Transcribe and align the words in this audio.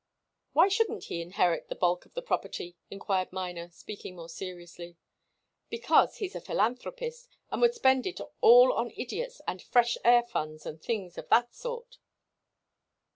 "Why 0.53 0.67
shouldn't 0.67 1.03
he 1.03 1.21
inherit 1.21 1.69
the 1.69 1.75
bulk 1.75 2.07
of 2.07 2.15
the 2.15 2.23
property?" 2.23 2.75
enquired 2.89 3.31
Miner, 3.31 3.69
speaking 3.69 4.15
more 4.15 4.29
seriously. 4.29 4.97
"Because 5.69 6.17
he's 6.17 6.33
a 6.33 6.41
philanthropist, 6.41 7.37
and 7.51 7.61
would 7.61 7.75
spend 7.75 8.07
it 8.07 8.19
all 8.41 8.73
on 8.73 8.89
idiots 8.97 9.41
and 9.47 9.61
'fresh 9.61 9.99
air 10.03 10.23
funds,' 10.23 10.65
and 10.65 10.81
things 10.81 11.19
of 11.19 11.29
that 11.29 11.53
sort." 11.53 11.99